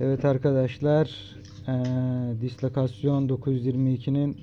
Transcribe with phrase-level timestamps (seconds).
[0.00, 1.36] Evet arkadaşlar,
[1.68, 4.36] eee Dislokasyon 922'nin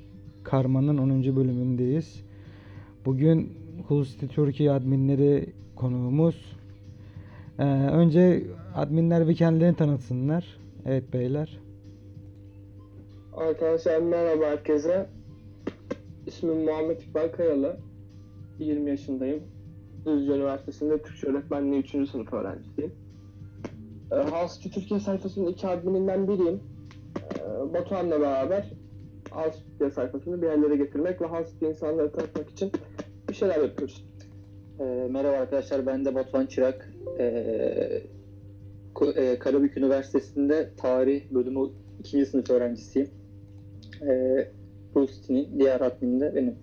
[0.44, 1.36] Karma'nın 10.
[1.36, 2.24] bölümündeyiz.
[3.06, 3.54] Bugün
[3.88, 6.58] Hull City Türkiye adminleri konuğumuz.
[7.60, 8.44] Eee, önce
[8.76, 10.58] adminler bir kendilerini tanıtsınlar.
[10.86, 11.60] Evet beyler.
[13.34, 15.10] Arkadaşlar merhaba herkese.
[16.28, 17.78] İsmim Muhammed İkbal Kayalı.
[18.60, 19.44] 20 yaşındayım.
[20.06, 22.10] Düzce Üniversitesi'nde Türkçe öğretmenliği 3.
[22.10, 22.92] sınıf öğrencisiyim.
[24.12, 26.60] E, Halsçı Türkiye sayfasının iki admininden biriyim.
[27.18, 28.74] E, Batuhan'la beraber
[29.32, 32.72] Halsçı Türkiye sayfasını bir yerlere getirmek ve Halsçı insanları tanıtmak için
[33.30, 34.06] bir şeyler yapıyoruz.
[34.80, 36.94] Ee, merhaba arkadaşlar, ben de Batuhan Çırak.
[37.20, 38.04] Ee,
[39.16, 41.70] e, Karabük Üniversitesi'nde tarih bölümü
[42.00, 42.26] 2.
[42.26, 43.10] sınıf öğrencisiyim.
[44.02, 44.48] Ee,
[44.96, 46.56] Rusti'nin diğer admini de benim.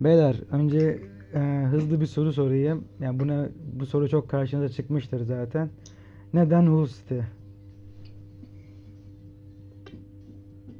[0.00, 0.98] Beyler önce
[1.34, 2.84] eee, hızlı bir soru sorayım.
[3.00, 3.48] Yani buna
[3.80, 5.70] bu soru çok karşınıza çıkmıştır zaten.
[6.34, 6.88] Neden Hull?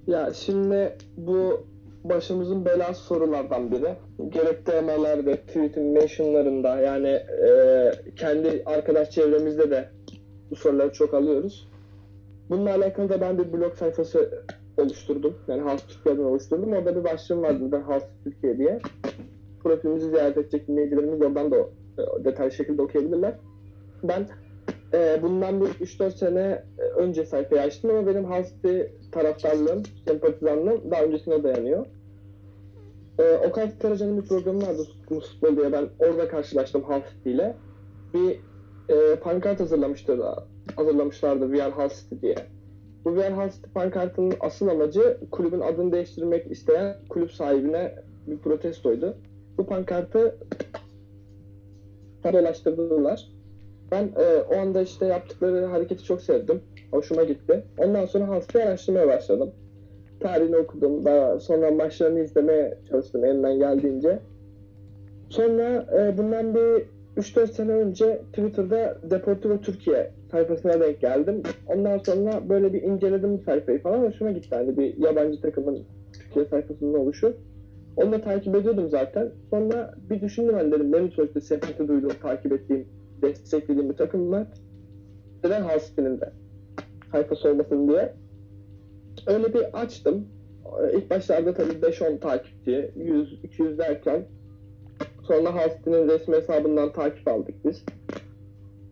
[0.06, 1.66] Ya şimdi bu
[2.04, 3.94] başımızın belası sorulardan biri.
[4.28, 9.88] Gerek DM'lerde, tweet'in mentionlarında yani e, kendi arkadaş çevremizde de
[10.50, 11.68] bu soruları çok alıyoruz.
[12.50, 14.44] Bununla alakalı da ben bir blog sayfası
[14.76, 15.34] oluşturdum.
[15.48, 16.72] Yani Halk Türkiye'den oluşturdum.
[16.72, 18.80] Orada bir başlığım vardı da Halk Türkiye diye.
[19.62, 23.34] Profilimizi ziyaret edecek dinleyicilerimiz oradan da e, detaylı şekilde okuyabilirler.
[24.02, 24.26] Ben
[24.94, 26.62] e, bundan bir 3-4 sene
[26.96, 31.86] önce sayfayı açtım ama benim Halsey taraftarlığım, sempatizanlığım daha öncesine dayanıyor.
[33.18, 35.72] E, Okay Karacan'ın bir programı vardı Tutkumuz diye.
[35.72, 37.56] Ben orada karşılaştım Halsey ile.
[38.14, 38.40] Bir
[38.88, 40.44] e, pankart hazırlamıştı da,
[40.76, 42.36] hazırlamışlardı Are Halsey diye.
[43.04, 47.94] Bu Are Halsey pankartının asıl amacı kulübün adını değiştirmek isteyen kulüp sahibine
[48.26, 49.16] bir protestoydu.
[49.58, 50.38] Bu pankartı
[52.24, 53.33] dolaştırdılar.
[53.94, 56.60] Ben e, o anda işte yaptıkları hareketi çok sevdim.
[56.90, 57.64] Hoşuma gitti.
[57.78, 59.50] Ondan sonra Halsey'i araştırmaya başladım.
[60.20, 61.04] Tarihini okudum.
[61.04, 64.18] Daha sonra maçlarını izlemeye çalıştım elimden geldiğince.
[65.28, 71.42] Sonra e, bundan bir 3-4 sene önce Twitter'da Deportivo Türkiye sayfasına denk geldim.
[71.66, 73.98] Ondan sonra böyle bir inceledim sayfayı falan.
[73.98, 74.54] Hoşuma gitti.
[74.54, 77.36] Hani bir yabancı takımın Türkiye sayfasında oluşu.
[77.96, 79.30] Onu da takip ediyordum zaten.
[79.50, 80.92] Sonra bir düşündüm ben dedim.
[80.92, 82.86] Benim sonuçta sempati duyduğum, takip ettiğim
[83.22, 84.46] desteklediğim bir takım var.
[85.44, 86.32] Neden Halsey'nin de
[87.12, 88.14] sayfası olmasın diye.
[89.26, 90.28] Öyle bir açtım.
[90.94, 94.26] İlk başlarda tabii 5-10 takipçi, 100-200 derken
[95.22, 97.84] sonra Halsey'nin resmi hesabından takip aldık biz.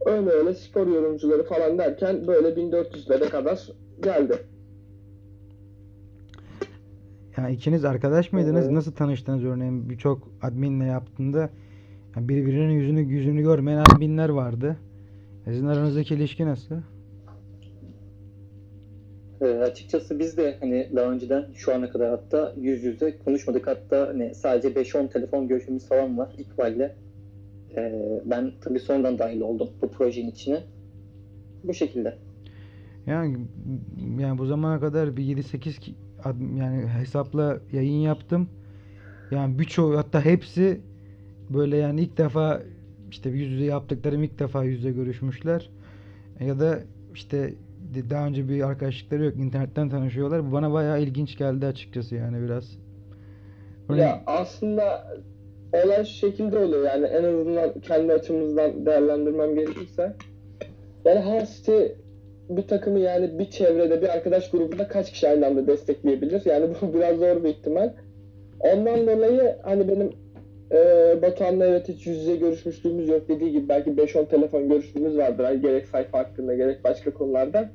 [0.06, 3.68] Öyle öyle spor yorumcuları falan derken böyle 1400'lere kadar
[4.02, 4.38] geldi.
[7.36, 8.64] Yani ikiniz arkadaş mıydınız?
[8.64, 8.72] Evet.
[8.72, 11.50] Nasıl tanıştınız örneğin birçok adminle yaptığında
[12.16, 14.76] yani birbirinin yüzünü yüzünü görmeyen adminler vardı.
[15.44, 16.74] Sizin aranızdaki ilişki nasıl?
[19.40, 23.66] Ee, açıkçası biz de hani daha önceden şu ana kadar hatta yüz yüze konuşmadık.
[23.66, 26.90] Hatta hani sadece 5-10 telefon görüşmemiz falan var İkbal'le.
[27.76, 30.60] Ee, ben tabii sonradan dahil oldum bu projenin içine.
[31.64, 32.18] Bu şekilde.
[33.06, 33.36] Yani
[34.18, 35.94] yani bu zamana kadar bir 7-8 ki-
[36.24, 38.48] ad- yani hesapla yayın yaptım.
[39.30, 40.80] Yani birçoğu hatta hepsi
[41.54, 42.62] böyle yani ilk defa
[43.10, 45.70] işte yüz yüze yaptıklarım ilk defa yüz yüze görüşmüşler.
[46.40, 46.78] Ya da
[47.14, 47.54] işte
[48.10, 50.48] daha önce bir arkadaşlıkları yok internetten tanışıyorlar.
[50.48, 52.78] Bu bana bayağı ilginç geldi açıkçası yani biraz.
[53.88, 55.06] Örneğin- Ya aslında
[55.72, 60.12] olay şu şekilde oluyor yani en azından kendi açımızdan değerlendirmem gerekirse.
[61.04, 61.92] Yani Halsey
[62.48, 66.42] bir takımı yani bir çevrede bir arkadaş grubunda kaç kişi aynı anda destekleyebilir?
[66.44, 67.92] Yani bu biraz zor bir ihtimal.
[68.60, 70.10] Ondan dolayı hani benim
[70.72, 75.44] e, Batuhan'la evet hiç yüz yüze görüşmüşlüğümüz yok dediği gibi belki 5-10 telefon görüşmemiz vardır.
[75.44, 77.70] Hani gerek sayfa hakkında gerek başka konularda.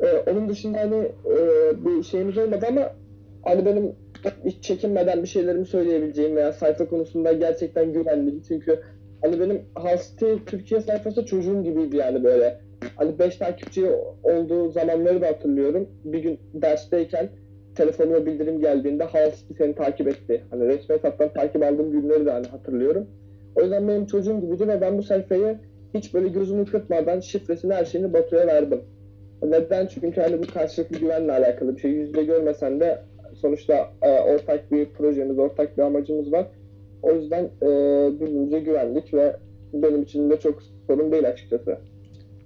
[0.00, 0.96] E, onun dışında hani
[1.26, 1.36] e,
[1.84, 2.90] bir şeyimiz olmadı ama
[3.42, 3.92] hani benim
[4.44, 8.42] hiç çekinmeden bir şeylerimi söyleyebileceğim veya sayfa konusunda gerçekten güvenliyim.
[8.48, 8.80] Çünkü
[9.22, 12.60] hani benim Halsey Türkiye sayfası çocuğum gibiydi yani böyle.
[12.96, 13.90] Hani 5 takipçi
[14.22, 15.88] olduğu zamanları da hatırlıyorum.
[16.04, 17.28] Bir gün dersteyken
[17.74, 20.44] telefonuma bildirim geldiğinde Halsey seni takip etti.
[20.50, 23.06] Hani resmi hesaptan takip aldığım günleri de hani hatırlıyorum.
[23.56, 25.58] O yüzden benim çocuğum gibiydi ve ben bu sayfayı
[25.94, 28.80] hiç böyle gözümü kırpmadan şifresini her şeyini Batu'ya verdim.
[29.42, 29.86] Neden?
[29.86, 31.90] Çünkü hani bu karşılıklı güvenle alakalı bir şey.
[31.90, 33.02] Yüzde görmesen de
[33.34, 36.46] sonuçta e, ortak bir projemiz, ortak bir amacımız var.
[37.02, 37.66] O yüzden e,
[38.20, 39.36] birbirimize güvendik ve
[39.72, 41.78] benim için de çok sorun değil açıkçası.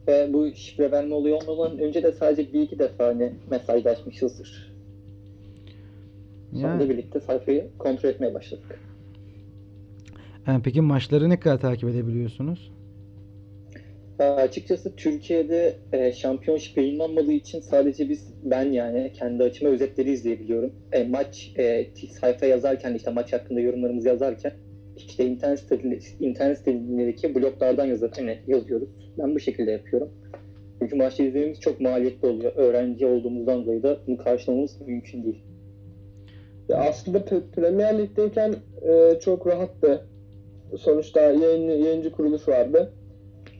[0.08, 4.67] Ve bu şifre verme olayı olmadan önce de sadece bir iki defa hani mesajlaşmışızdır.
[6.52, 8.78] Sonra Yani- birlikte sayfayı kontrol etmeye başladık.
[10.46, 12.72] Yani peki maçları ne kadar takip edebiliyorsunuz?
[14.18, 20.72] Açıkçası Türkiye'de e, şampiyonşip yayınlanmadığı için sadece biz ben yani kendi açıma özetleri izleyebiliyorum.
[20.92, 21.86] E, maç e,
[22.20, 24.52] sayfa yazarken işte maç hakkında yorumlarımızı yazarken
[24.96, 25.64] işte internet
[26.20, 28.88] internet sitelerindeki bloglardan yazıp hani yazıyoruz.
[29.18, 30.10] Ben bu şekilde yapıyorum.
[30.78, 32.52] Çünkü maçı izlememiz çok maliyetli oluyor.
[32.56, 35.42] Öğrenci olduğumuzdan dolayı da bunu karşılamamız mümkün değil.
[36.68, 40.02] Ya aslında Pre- Premier Lig'deyken e, çok rahattı.
[40.76, 42.92] Sonuçta yayın, yayıncı kuruluş vardı.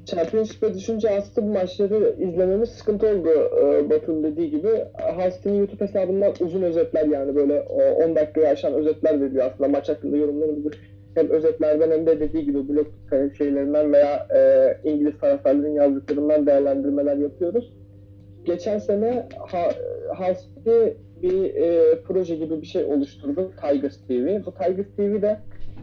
[0.07, 3.29] Championship'e düşünce aslında bu maçları izlememiz sıkıntı oldu
[3.63, 4.69] e, Batu'nun dediği gibi.
[5.17, 9.89] Hastin'in YouTube hesabından uzun özetler yani böyle o 10 dakikayı aşan özetler veriyor aslında maç
[9.89, 10.71] hakkında yorumlarımızı
[11.15, 12.87] hem özetlerden hem de dediği gibi blog
[13.39, 17.73] şeylerinden veya e, İngiliz taraftarların yazdıklarından değerlendirmeler yapıyoruz.
[18.45, 19.69] Geçen sene ha,
[20.15, 24.45] Hasti bir e, proje gibi bir şey oluşturdu Tigers TV.
[24.47, 25.39] Bu Tigers TV de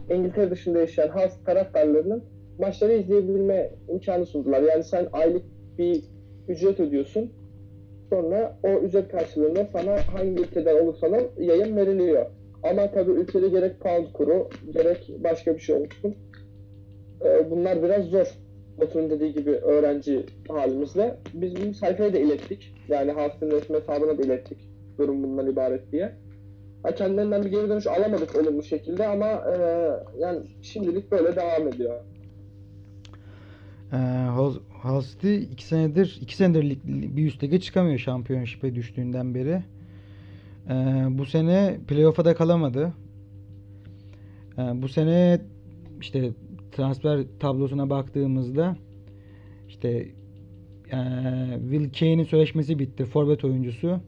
[0.09, 2.23] İngiltere dışında yaşayan Hasti taraftarlarının
[2.59, 4.61] maçları izleyebilme imkanı sundular.
[4.61, 5.43] Yani sen aylık
[5.77, 6.03] bir
[6.47, 7.31] ücret ödüyorsun.
[8.09, 12.25] Sonra o ücret karşılığında sana hangi ülkeden olursan ol yayın veriliyor.
[12.63, 16.15] Ama tabii ülkede gerek pound kuru gerek başka bir şey olsun.
[17.25, 18.27] Ee, bunlar biraz zor.
[18.81, 21.17] Batu'nun dediği gibi öğrenci halimizle.
[21.33, 22.73] Biz bunu sayfaya da ilettik.
[22.87, 24.57] Yani Haft'ın resmi hesabına da ilettik.
[24.97, 26.15] Durum bundan ibaret diye.
[26.83, 29.57] Ha, kendilerinden bir geri dönüş alamadık olumlu şekilde ama e,
[30.19, 31.99] yani şimdilik böyle devam ediyor.
[34.85, 39.63] Hull City iki senedir iki senedir bir üst lige çıkamıyor şampiyonşipe düştüğünden beri.
[40.69, 40.73] Ee,
[41.09, 42.93] bu sene playoff'a da kalamadı.
[44.57, 45.41] Ee, bu sene
[46.01, 46.31] işte
[46.71, 48.77] transfer tablosuna baktığımızda
[49.67, 50.07] işte
[50.91, 53.05] eee, Will Kane'in sözleşmesi bitti.
[53.05, 53.99] Forvet oyuncusu.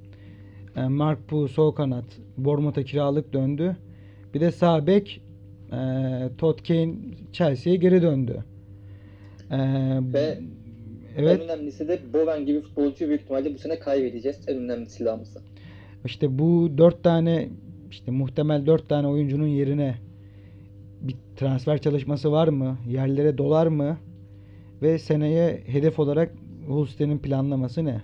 [0.77, 2.05] Ee, Mark Pu sol kanat
[2.37, 3.77] Bournemouth'a kiralık döndü.
[4.33, 5.21] Bir de sağ bek
[5.71, 6.95] eee, Todd Kane
[7.31, 8.43] Chelsea'ye geri döndü.
[9.51, 9.57] Ee,
[10.13, 10.39] Ve
[11.17, 14.39] evet En önemlisi de Bowen gibi futbolcu büyük ihtimalle bu sene kaybedeceğiz.
[14.47, 15.39] En önemli silahımızı.
[16.05, 17.49] işte bu dört tane
[17.91, 19.95] işte muhtemel dört tane oyuncunun yerine
[21.01, 22.77] bir transfer çalışması var mı?
[22.89, 23.97] Yerlere dolar mı?
[24.81, 26.31] Ve seneye hedef olarak
[26.67, 28.01] Hull City'nin planlaması ne?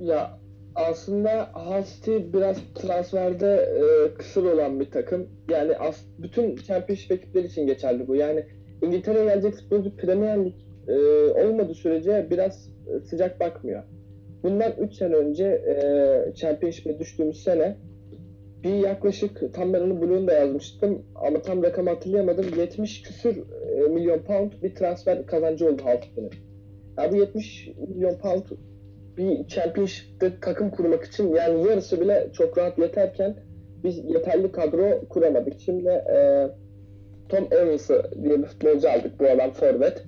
[0.00, 0.38] Ya
[0.74, 5.28] aslında Hull City biraz transferde e, kısır olan bir takım.
[5.50, 8.16] Yani as, bütün Championship ekipleri için geçerli bu.
[8.16, 8.44] Yani
[8.82, 10.54] İngiltere'ye gelecek futbolcu Premier Lig
[10.88, 10.94] e,
[11.46, 13.82] olmadığı sürece biraz e, sıcak bakmıyor.
[14.42, 17.76] Bundan 3 sene önce e, Championship'e düştüğümüz sene
[18.64, 22.44] bir yaklaşık tam ben onu Blue'un yazmıştım ama tam rakamı hatırlayamadım.
[22.58, 26.30] 70 küsür e, milyon pound bir transfer kazancı oldu Hull City'nin.
[26.98, 28.42] Ya bu 70 milyon pound
[29.16, 33.36] bir championship'te takım kurmak için yani yarısı bile çok rahat yeterken
[33.84, 35.60] biz yeterli kadro kuramadık.
[35.60, 36.48] Şimdi e,
[37.28, 40.02] Tom Evans'ı diye bir futbolcu aldık bu adam forvet.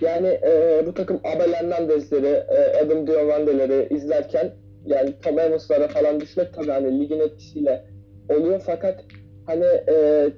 [0.00, 4.52] Yani e, bu takım Abel Hernandez'leri, e, Adam Diomande'leri izlerken
[4.86, 7.84] yani Tom Evans'lara falan düşmek tabii hani ligin etkisiyle
[8.28, 9.04] oluyor fakat
[9.46, 10.28] hani e,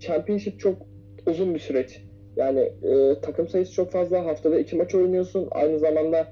[0.00, 0.76] championship çok
[1.26, 2.02] uzun bir süreç.
[2.36, 4.24] Yani e, takım sayısı çok fazla.
[4.24, 5.48] Haftada iki maç oynuyorsun.
[5.50, 6.26] Aynı zamanda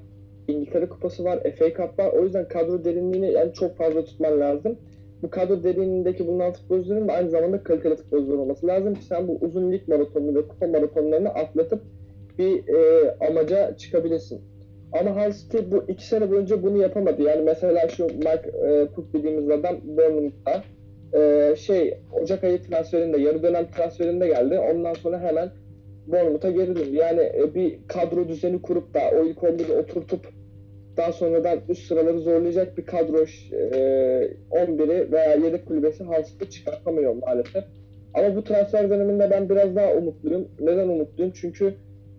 [0.50, 2.12] İngiltere Kupası var, FA Cup var.
[2.12, 4.78] O yüzden kadro derinliğini yani çok fazla tutman lazım.
[5.22, 9.72] Bu kadro derinliğindeki bulunan futbolcuların da aynı zamanda kaliteli futbolcular olması lazım sen bu uzun
[9.72, 11.82] lig maratonunu ve kupa maratonlarını atlatıp
[12.38, 14.40] bir e, amaca çıkabilesin.
[14.92, 17.22] Ama Hull City bu iki sene boyunca bunu yapamadı.
[17.22, 20.62] Yani mesela şu Mike e, Cook dediğimiz adam Bournemouth'ta
[21.18, 24.58] e, şey Ocak ayı transferinde, yarı dönem transferinde geldi.
[24.58, 25.50] Ondan sonra hemen
[26.06, 26.94] Bournemouth'a geri döndü.
[26.94, 30.39] Yani e, bir kadro düzeni kurup da o ilk 11'i oturtup
[30.96, 33.56] daha sonradan üst sıraları zorlayacak bir kadro e,
[34.50, 37.64] 11'i veya yedek kulübesi Hals'ta çıkartamıyor maalesef.
[38.14, 40.48] Ama bu transfer döneminde ben biraz daha umutluyum.
[40.60, 41.32] Neden umutluyum?
[41.34, 41.74] Çünkü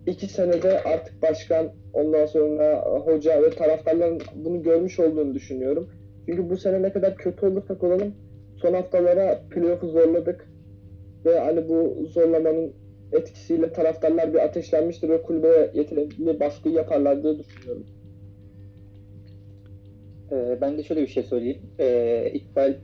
[0.06, 5.88] iki senede artık başkan, ondan sonra hoca ve taraftarların bunu görmüş olduğunu düşünüyorum.
[6.26, 8.14] Çünkü bu sene ne kadar kötü olursak olalım
[8.62, 10.48] son haftalara playoff'u zorladık.
[11.24, 12.72] Ve hani bu zorlamanın
[13.12, 17.86] etkisiyle taraftarlar bir ateşlenmiştir ve kulübe yeterli baskı yaparlar diye düşünüyorum.
[20.32, 21.62] Ee, ben de şöyle bir şey söyleyeyim.
[21.78, 22.74] Ee, İkbal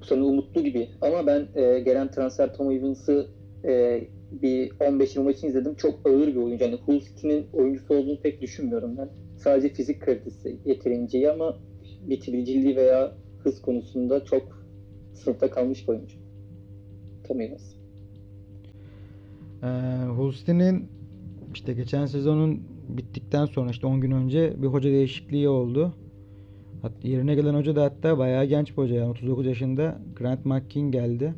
[0.00, 3.26] bu sene umutlu gibi ama ben e, gelen transfer Tom Evans'ı
[3.64, 4.02] e,
[4.32, 5.74] bir 15-20 maçını izledim.
[5.74, 6.64] Çok ağır bir oyuncu.
[6.64, 9.08] Yani Hull City'nin oyuncusu olduğunu pek düşünmüyorum ben.
[9.36, 11.58] Sadece fizik kalitesi yeterince iyi ama
[12.08, 13.12] bitiriciliği veya
[13.42, 14.64] hız konusunda çok
[15.14, 16.16] sınıfta kalmış bir oyuncu.
[17.28, 17.74] Tom Evans.
[19.62, 19.66] Ee,
[20.16, 20.88] Hull City'nin
[21.54, 25.92] işte geçen sezonun bittikten sonra işte 10 gün önce bir hoca değişikliği oldu.
[26.82, 30.90] Hatta yerine gelen hoca da hatta bayağı genç bir hoca yani 39 yaşında Grant McKean
[30.90, 31.34] geldi.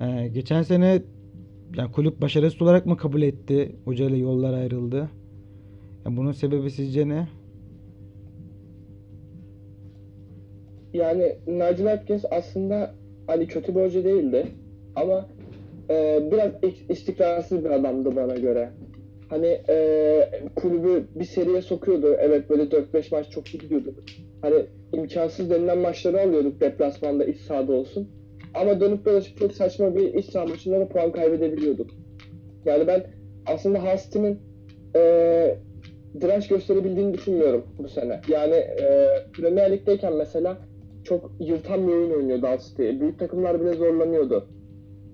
[0.00, 1.02] Ee, geçen sene
[1.76, 3.76] yani kulüp başarısız olarak mı kabul etti?
[3.84, 5.10] Hoca ile yollar ayrıldı.
[6.06, 7.28] Ya bunun sebebi sizce ne?
[10.92, 12.94] Yani Nigel Atkins aslında
[13.26, 14.46] hani kötü bir hoca değildi.
[14.96, 15.28] Ama
[15.90, 18.70] e, biraz is- istikrarsız bir adamdı bana göre.
[19.28, 22.16] Hani e, kulübü bir seriye sokuyordu.
[22.18, 23.94] Evet böyle 4-5 maç çok iyi gidiyordu.
[24.42, 28.08] Hani imkansız denilen maçları alıyorduk deplasmanda iç sahada olsun.
[28.54, 31.90] Ama dönüp dolaşıp çok saçma bir iç saha maçında da puan kaybedebiliyorduk.
[32.64, 33.06] Yani ben
[33.46, 34.38] aslında Hastim'in
[34.96, 35.00] e,
[36.20, 38.20] direnç gösterebildiğini düşünmüyorum bu sene.
[38.28, 40.58] Yani e, Premier Lig'deyken mesela
[41.04, 43.00] çok yırtan bir oyun oynuyordu Hull.
[43.00, 44.48] Büyük takımlar bile zorlanıyordu.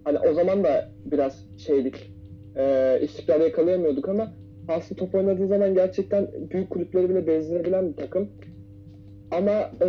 [0.05, 2.13] Hani o zaman da biraz şeydik,
[2.57, 4.33] e, istikrar yakalayamıyorduk ama
[4.79, 8.29] City top oynadığı zaman gerçekten büyük kulüpleri bile bezdirebilen bir takım.
[9.31, 9.87] Ama e,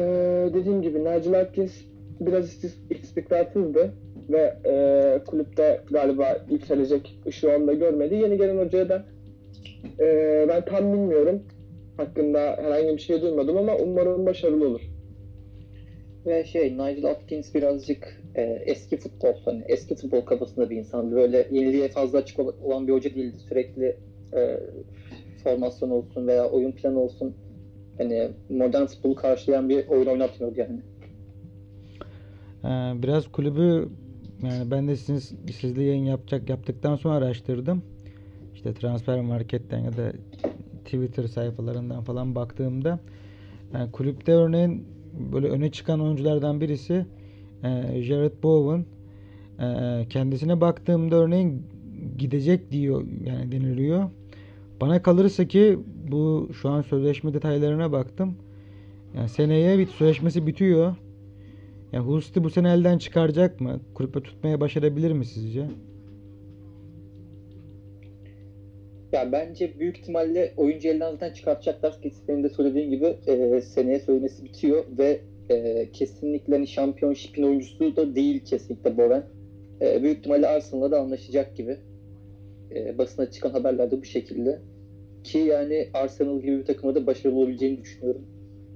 [0.54, 1.72] dediğim gibi Nigel Atkins
[2.20, 3.94] biraz istikrarsızdı
[4.30, 8.16] ve e, kulüpte galiba yükselecek ışığı onda görmedi.
[8.16, 9.06] Yeni gelen hocaya da
[10.00, 11.44] e, ben tam bilmiyorum.
[11.98, 14.82] Hakkında herhangi bir şey duymadım ama umarım başarılı olur.
[16.26, 21.16] Ve şey Nigel Atkins birazcık e, eski futbol, hani eski futbol kafasında bir insandı.
[21.16, 23.38] Böyle yeniliğe fazla açık ol- olan bir hoca değildi.
[23.50, 23.98] Sürekli
[24.34, 24.60] e,
[25.44, 27.36] formasyon olsun veya oyun planı olsun
[27.98, 30.80] hani modern futbolu karşılayan bir oyun oynatmıyordu yani.
[32.64, 33.90] Ee, biraz kulübü
[34.44, 37.84] yani ben de siz, sizle yayın yapacak yaptıktan sonra araştırdım.
[38.56, 40.12] İşte transfer marketten ya da
[40.86, 43.00] Twitter sayfalarından falan baktığımda
[43.74, 44.88] yani kulüpte örneğin
[45.34, 47.06] böyle öne çıkan oyunculardan birisi
[47.64, 48.86] e, Jared Bowen.
[49.60, 51.64] E, kendisine baktığımda örneğin
[52.18, 54.10] gidecek diyor yani deniliyor.
[54.82, 55.80] Bana kalırsa ki
[56.12, 58.36] bu şu an sözleşme detaylarına baktım.
[59.16, 60.96] Yani seneye bit sözleşmesi bitiyor.
[61.92, 63.80] Ya Hulst'i bu sene elden çıkaracak mı?
[63.94, 65.68] Kulüpte tutmaya başarabilir mi sizce?
[69.12, 72.02] Ya bence büyük ihtimalle oyuncu elden zaten çıkartacaklar.
[72.02, 77.96] Ki senin de söylediğin gibi e, seneye sözleşmesi bitiyor ve e, kesinlikle hani şampiyonşipin oyuncusu
[77.96, 79.24] da değil kesinlikle Bowen.
[79.82, 81.78] E, büyük ihtimalle Arsenal'la da anlaşacak gibi.
[82.76, 84.60] E, basına çıkan haberlerde bu şekilde.
[85.24, 88.26] Ki yani Arsenal gibi bir takıma da başarılı olabileceğini düşünüyorum.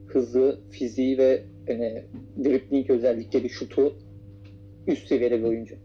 [0.07, 2.03] Hızı, fiziği ve yani,
[2.43, 3.95] dribbling özellikleri, şutu
[4.87, 5.75] üst seviyede bir oyuncu.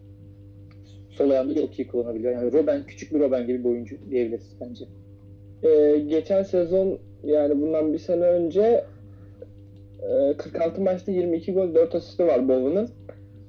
[1.21, 2.33] Sol ayağını çok iyi kullanabiliyor.
[2.33, 4.85] Yani Robben, küçük bir Robben gibi bir oyuncu diyebiliriz bence.
[5.63, 8.85] Ee, geçen sezon yani bundan bir sene önce
[10.03, 12.89] e, 46 maçta 22 gol 4 asisti var Bowen'ın.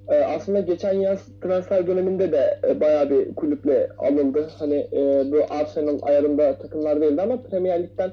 [0.09, 4.47] Ee, aslında geçen yaz transfer döneminde de e, bayağı bir kulüple alındı.
[4.59, 8.11] Hani e, bu Arsenal ayarında takımlar değildi ama Premier Lig'den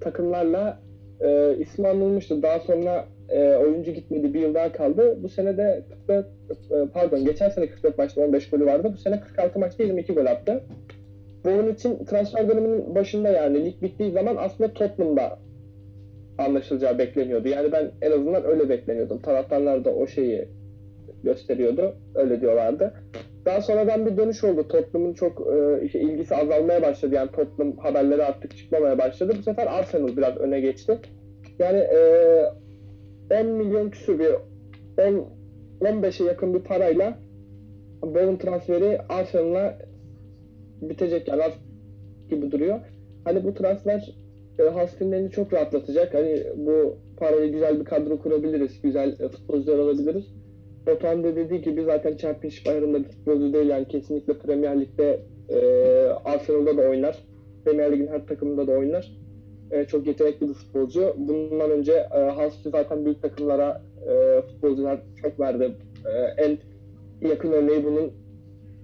[0.00, 0.78] takımlarla
[1.20, 2.42] e, ismi anılmıştı.
[2.42, 4.34] Daha sonra e, oyuncu gitmedi.
[4.34, 5.18] Bir yıl daha kaldı.
[5.22, 6.26] Bu sene de 44,
[6.70, 8.90] e, pardon geçen sene 44 maçta 15 golü vardı.
[8.92, 10.62] Bu sene 46 maçta 22 gol attı.
[11.44, 15.38] Bunun için transfer döneminin başında yani lig bittiği zaman aslında Tottenham'da
[16.38, 17.48] anlaşılacağı bekleniyordu.
[17.48, 19.22] Yani ben en azından öyle bekleniyordum.
[19.22, 20.48] Taraftarlar da o şeyi
[21.24, 21.94] gösteriyordu.
[22.14, 22.94] Öyle diyorlardı.
[23.44, 24.68] Daha sonradan bir dönüş oldu.
[24.68, 25.46] Tottenham'ın çok
[25.92, 27.14] e, ilgisi azalmaya başladı.
[27.14, 29.32] Yani Tottenham haberleri artık çıkmamaya başladı.
[29.38, 30.98] Bu sefer Arsenal biraz öne geçti.
[31.58, 31.98] Yani e,
[33.30, 34.30] 10 milyon küsur bir
[34.98, 35.40] 10
[35.80, 37.18] 15'e yakın bir parayla
[38.02, 39.78] Bowen transferi Arsenal'a
[40.82, 41.42] bitecek yani
[42.30, 42.80] gibi duruyor.
[43.24, 44.14] Hani bu transfer
[44.58, 46.14] e, Hastinlerini çok rahatlatacak.
[46.14, 48.82] Hani bu parayı güzel bir kadro kurabiliriz.
[48.82, 50.24] Güzel e, futbolcular alabiliriz.
[50.86, 55.58] Batuhan da dediği gibi zaten Championship ayarında bir futbolcu değil yani kesinlikle Premier Lig'de e,
[56.24, 57.24] Arsenal'da da oynar.
[57.64, 59.19] Premier Lig'in her takımında da oynar.
[59.70, 61.14] E, çok yetenekli bir futbolcu.
[61.18, 65.72] Bundan önce e, City zaten büyük takımlara e, futbolcular çok verdi.
[66.06, 66.58] E, en
[67.28, 68.12] yakın örneği bunun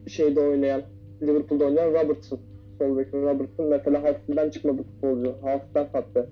[0.06, 0.82] şeyde oynayan,
[1.22, 2.38] Liverpool'da oynayan Robertson.
[2.78, 5.32] Sol bek Robertson mesela Hull City'den çıkmadı futbolcu.
[5.42, 6.28] Hull City'den sattı.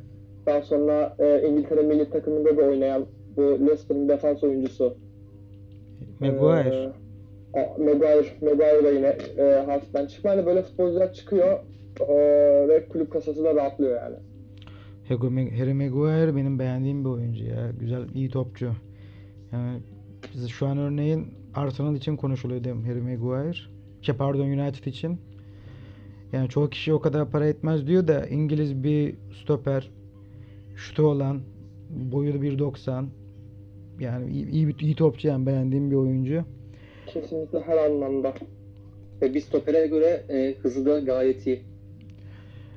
[0.46, 3.06] Daha sonra e, İngiltere milli takımında da oynayan
[3.36, 4.94] bu Leicester'ın defans oyuncusu.
[6.20, 6.88] Maguire.
[7.54, 9.06] Ee, a- Maguire, Maguire da yine
[9.38, 10.30] e, Hull City'den çıkma.
[10.30, 11.58] Hani böyle futbolcular çıkıyor
[12.08, 12.14] e,
[12.68, 14.16] ve kulüp kasası da rahatlıyor yani.
[15.08, 17.70] Harry Maguire benim beğendiğim bir oyuncu ya.
[17.80, 18.72] Güzel, iyi topçu.
[19.52, 19.80] Yani
[20.34, 22.88] biz şu an örneğin Arsenal için konuşuluyor değil mi?
[22.88, 23.58] Harry Maguire.
[24.02, 25.20] Şey pardon United için.
[26.32, 29.90] Yani çoğu kişi o kadar para etmez diyor da İngiliz bir stoper
[30.76, 31.40] şutu olan
[31.90, 33.04] boyu da 1.90
[34.00, 36.44] yani iyi, iyi, iyi topçu yani beğendiğim bir oyuncu.
[37.06, 38.34] Kesinlikle her anlamda.
[39.22, 41.62] Ve bir stopere göre e, hızı da gayet iyi.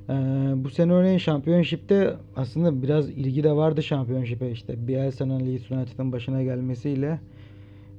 [0.10, 0.14] Ee,
[0.56, 6.44] bu sene örneğin Championship'te aslında biraz ilgi de vardı Championship'e işte Bielsa'nın Leeds United'ın başına
[6.44, 7.20] gelmesiyle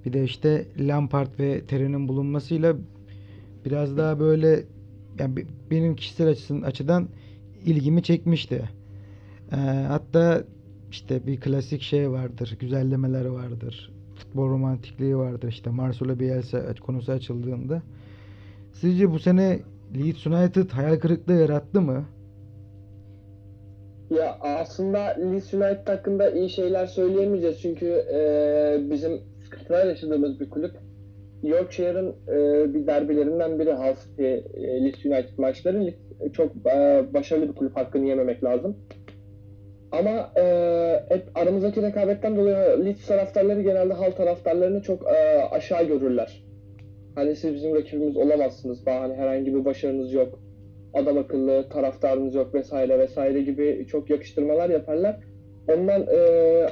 [0.07, 2.77] bir de işte Lampard ve Terry'nin bulunmasıyla
[3.65, 4.65] biraz daha böyle
[5.19, 7.09] yani be- benim kişisel açısın, açıdan
[7.65, 8.69] ilgimi çekmişti.
[9.53, 9.57] Ee,
[9.89, 10.45] hatta
[10.91, 15.49] işte bir klasik şey vardır, güzellemeler vardır, futbol romantikliği vardır.
[15.49, 17.83] İşte Marcelo Bielsa konusu açıldığında.
[18.73, 19.61] Sizce bu sene
[19.97, 22.05] Leeds United hayal kırıklığı yarattı mı?
[24.11, 28.21] Ya aslında Leeds United hakkında iyi şeyler söyleyemeyeceğiz çünkü e,
[28.91, 30.73] bizim sıkıntılar yaşadığımız bir kulüp.
[31.43, 35.87] Yorkshire'ın e, bir derbilerinden biri Hull City e, Leeds United maçları.
[35.87, 38.77] Leeds çok e, başarılı bir kulüp hakkını yememek lazım.
[39.93, 40.45] Ama e,
[41.09, 46.48] hep aramızdaki rekabetten dolayı Leeds taraftarları genelde Hull taraftarlarını çok e, aşağı görürler.
[47.19, 50.39] Hani siz bizim rakibimiz olamazsınız daha hani herhangi bir başarınız yok
[50.95, 55.21] adam akıllı taraftarınız yok vesaire vesaire gibi çok yakıştırmalar yaparlar.
[55.69, 56.19] Ondan e,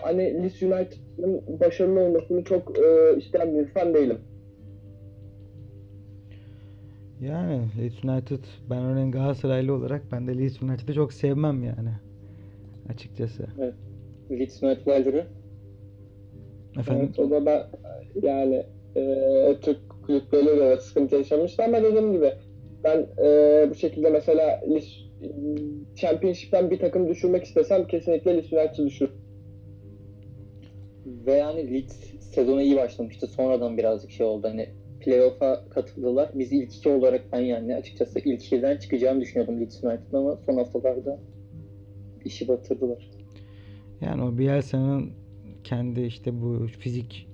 [0.02, 4.18] hani Leeds United'ın başarılı olmasını çok e, isteyen bir fan değilim.
[7.20, 11.90] Yani Leeds United ben örneğin Galatasaraylı olarak ben de Leeds United'ı çok sevmem yani
[12.88, 13.46] açıkçası.
[14.30, 14.86] Leeds United
[16.78, 17.62] Efendim Evet, o da ben
[18.22, 18.64] yani
[18.96, 22.32] e, Türk kulüpleriyle de sıkıntı yaşamıştı ama dediğim gibi
[22.84, 24.60] ben e, bu şekilde mesela
[25.96, 29.16] Championship'ten bir takım düşürmek istesem kesinlikle Leeds United'ı düşürürüm.
[31.06, 33.26] ve yani Leeds sezona iyi başlamıştı.
[33.26, 34.48] Sonradan birazcık şey oldu.
[34.48, 34.68] Hani
[35.00, 36.30] playoff'a katıldılar.
[36.34, 40.56] Biz ilk iki olarak ben yani açıkçası ilk ikiden çıkacağını düşünüyordum Leeds United'ın ama son
[40.56, 41.18] haftalarda
[42.24, 43.10] işi batırdılar.
[44.00, 45.10] yani o Bielsa'nın
[45.64, 47.28] kendi işte bu fizik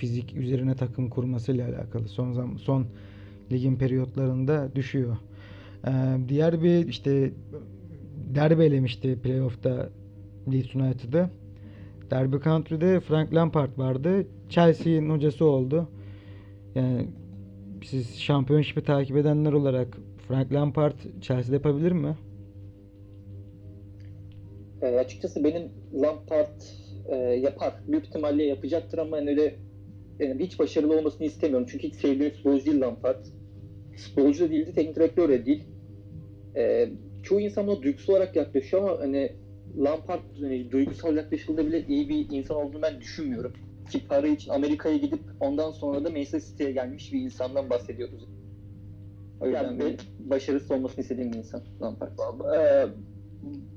[0.00, 2.86] fizik üzerine takım kurmasıyla alakalı son zam son
[3.52, 5.16] ligin periyotlarında düşüyor.
[5.86, 5.90] Ee,
[6.28, 7.30] diğer bir işte
[8.34, 9.88] derbi elemişti playoff'ta
[10.52, 11.30] Leeds United'ı.
[12.10, 14.26] Derby Country'de Frank Lampard vardı.
[14.48, 15.88] Chelsea'nin hocası oldu.
[16.74, 17.06] Yani
[17.84, 22.16] siz şampiyonşipi takip edenler olarak Frank Lampard Chelsea'de yapabilir mi?
[24.82, 25.62] E, açıkçası benim
[25.94, 26.60] Lampard
[27.08, 27.74] e, yapar.
[27.88, 29.54] Büyük ihtimalle yapacaktır ama hani öyle
[30.20, 31.66] yani hiç başarılı olmasını istemiyorum.
[31.70, 33.24] Çünkü hiç sevdiğim futbolcu değil Lampard.
[33.96, 35.64] Futbolcu da değildi, teknik direktör de değil.
[36.56, 36.88] E,
[37.22, 39.32] çoğu insan ona duygusal olarak yaklaşıyor ama hani
[39.78, 43.52] Lampard hani duygusal yaklaşıldığında bile iyi bir insan olduğunu ben düşünmüyorum.
[43.90, 48.28] Ki para için Amerika'ya gidip ondan sonra da Manchester City'ye gelmiş bir insandan bahsediyoruz.
[49.40, 49.96] O yüzden Yani bir
[50.30, 52.10] başarısız olmasını istediğim bir insan Lampard.
[52.56, 52.86] e,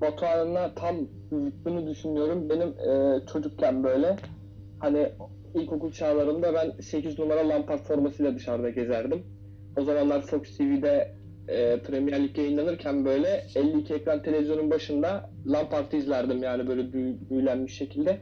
[0.02, 0.96] Batuhan'la tam
[1.32, 2.50] zıttını düşünüyorum.
[2.50, 4.16] Benim e, çocukken böyle
[4.80, 5.10] hani
[5.56, 9.24] ilkokul çağlarında ben 8 numara Lampard formasıyla dışarıda gezerdim.
[9.78, 11.16] O zamanlar Fox TV'de
[11.48, 17.78] e, Premier Lig yayınlanırken böyle 52 ekran televizyonun başında Lampard'ı izlerdim yani böyle büyü- büyülenmiş
[17.78, 18.18] şekilde.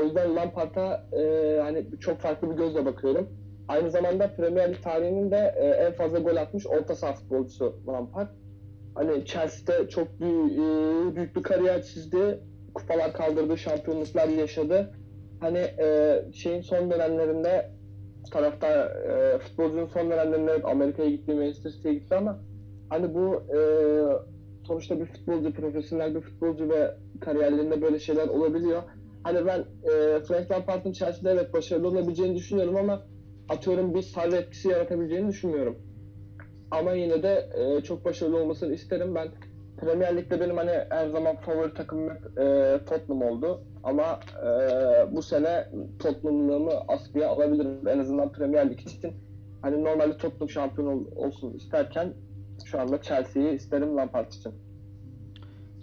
[0.00, 3.28] O yüzden Lampard'a e, hani çok farklı bir gözle bakıyorum.
[3.68, 8.28] Aynı zamanda Premier Lig tarihinin de e, en fazla gol atmış orta saha futbolcusu Lampard.
[8.94, 12.40] Hani Chelsea'de çok büyük, e, büyük bir kariyer çizdi.
[12.74, 14.90] Kupalar kaldırdı, şampiyonluklar yaşadı.
[15.40, 17.70] Hani e, şeyin son dönemlerinde
[18.30, 22.40] tarafta e, futbolcunun son dönemlerinde Amerika'ya gitti, Manchester City'ye gitti ama
[22.88, 23.58] hani bu e,
[24.66, 28.82] sonuçta bir futbolcu, profesyonel bir futbolcu ve kariyerlerinde böyle şeyler olabiliyor.
[29.22, 33.02] Hani ben e, Frank Lampard'ın Chelsea'de evet başarılı olabileceğini düşünüyorum ama
[33.48, 35.76] atıyorum bir sarı etkisi yaratabileceğini düşünmüyorum.
[36.70, 39.14] Ama yine de e, çok başarılı olmasını isterim.
[39.14, 39.28] Ben
[39.80, 43.60] Premier Lig'de benim hani her zaman favori takımım hep e, Tottenham oldu.
[43.84, 44.48] Ama e,
[45.16, 47.88] bu sene Tottenham'lığımı askıya alabilirim.
[47.88, 49.12] En azından Premier Lig için.
[49.62, 52.12] Hani normalde Tottenham şampiyon ol- olsun isterken
[52.64, 54.52] şu anda Chelsea'yi isterim Lampard için.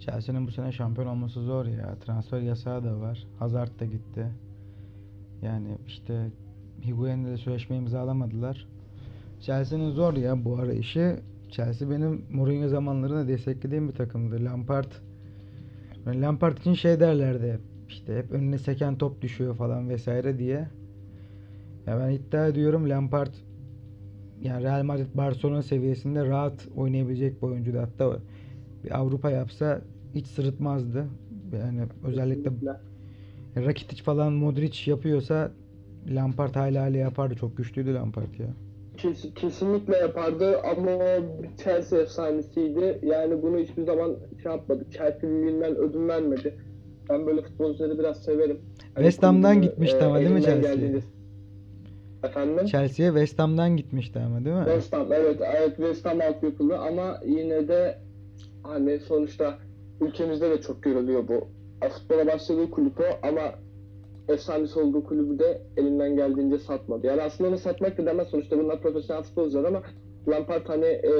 [0.00, 1.94] Chelsea'nin bu sene şampiyon olması zor ya.
[2.06, 3.26] Transfer yasağı da var.
[3.38, 4.26] Hazard da gitti.
[5.42, 6.30] Yani işte
[6.84, 8.68] Higuain'le de sözleşme imzalamadılar.
[9.40, 11.16] Chelsea'nin zor ya bu ara işi.
[11.54, 14.44] Chelsea benim Mourinho zamanlarında desteklediğim bir takımdı.
[14.44, 14.92] Lampard
[16.06, 17.60] yani Lampard için şey derlerdi hep.
[17.88, 20.68] İşte hep önüne seken top düşüyor falan vesaire diye.
[21.86, 23.34] Ya ben iddia ediyorum Lampard
[24.42, 27.78] yani Real Madrid Barcelona seviyesinde rahat oynayabilecek bir oyuncuydu.
[27.78, 28.18] Hatta
[28.84, 29.82] bir Avrupa yapsa
[30.14, 31.06] hiç sırıtmazdı.
[31.52, 32.50] Yani özellikle
[33.56, 35.52] Rakitic falan Modric yapıyorsa
[36.08, 37.34] Lampard hala hala yapardı.
[37.34, 38.54] Çok güçlüydü Lampard ya.
[38.96, 41.20] Kes- kesinlikle yapardı ama o
[41.64, 42.98] Chelsea efsanesiydi.
[43.02, 44.84] Yani bunu hiçbir zaman şey yapmadı.
[44.90, 46.54] Chelsea'liğinden ödün vermedi.
[47.10, 48.60] Ben böyle futbolcuları biraz severim.
[48.94, 51.00] Hani West Ham'dan gitmişti ama değil mi geldiğince-
[52.24, 52.66] Efendim?
[52.66, 54.64] Chelsea'ye West Ham'dan gitmişti ama değil mi?
[54.64, 57.98] West Ham evet, evet West Ham altyapılı ama yine de
[58.62, 59.58] hani sonuçta
[60.00, 61.48] ülkemizde de çok görülüyor bu.
[61.88, 63.40] Futbola başladığı kulüp o ama
[64.28, 67.06] efsanesi olduğu kulübü de elinden geldiğince satmadı.
[67.06, 69.82] Yani aslında onu satmak da demez sonuçta bunlar profesyonel futbolcular ama
[70.28, 71.12] Lampard hani e,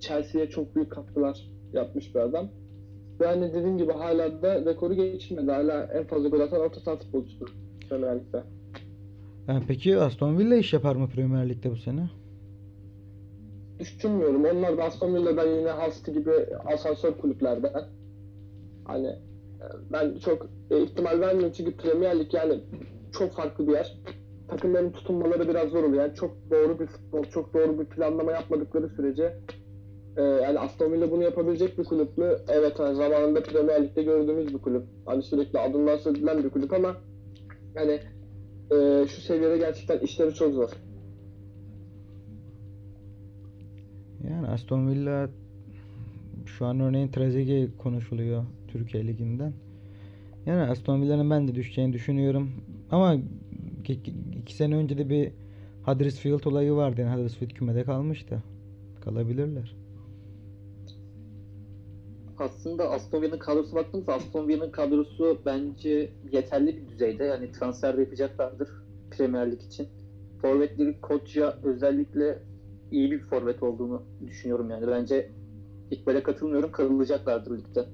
[0.00, 2.48] Chelsea'ye çok büyük katkılar yapmış bir adam.
[3.20, 5.50] Ve hani dediğim gibi hala da rekoru geçmedi.
[5.50, 7.44] Hala en fazla gol atan orta saha futbolcusu
[7.88, 8.42] Premier Lig'de.
[9.48, 12.10] Yani peki Aston Villa iş yapar mı Premier Lig'de bu sene?
[13.80, 14.44] Düşünmüyorum.
[14.44, 16.30] Onlar da Aston Villa'dan yine City gibi
[16.74, 17.72] asansör kulüplerden.
[18.84, 19.16] Hani
[19.92, 22.60] ben çok e, ihtimal vermiyorum çünkü Premier Lig yani
[23.12, 23.98] çok farklı bir yer.
[24.48, 26.02] Takımların tutunmaları biraz zor oluyor.
[26.02, 29.38] Yani çok doğru bir futbol, çok doğru bir planlama yapmadıkları sürece
[30.16, 32.36] e, yani Aston Villa bunu yapabilecek bir kulüp mü?
[32.48, 34.84] Evet hani zamanında Premier Lig'de gördüğümüz bir kulüp.
[35.06, 36.96] Hani sürekli adından söz edilen bir kulüp ama
[37.74, 38.00] yani
[38.72, 40.70] e, şu seviyede gerçekten işleri çok zor.
[44.30, 45.28] Yani Aston Villa
[46.46, 49.52] şu an örneğin Trezeguet konuşuluyor Türkiye Ligi'nden.
[50.46, 52.50] Yani Aston Villa'nın ben de düşeceğini düşünüyorum.
[52.90, 53.16] Ama
[53.78, 53.92] iki,
[54.40, 55.32] iki sene önce de bir
[55.82, 57.00] Huddersfield olayı vardı.
[57.00, 58.42] Yani Huddersfield kümede kalmıştı.
[59.00, 59.76] Kalabilirler.
[62.38, 67.24] Aslında Aston Villa'nın kadrosu baktığımızda Aston Villa'nın kadrosu bence yeterli bir düzeyde.
[67.24, 68.68] Yani transfer de yapacaklardır
[69.10, 69.88] Premier Lig için.
[70.42, 72.38] Forvetleri Koçya özellikle
[72.92, 74.86] iyi bir forvet olduğunu düşünüyorum yani.
[74.86, 75.30] Bence
[75.90, 76.72] İkbal'e katılmıyorum.
[76.72, 77.84] Kırılacaklardır ligde.